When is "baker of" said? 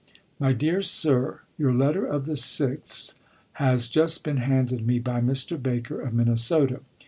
5.61-6.11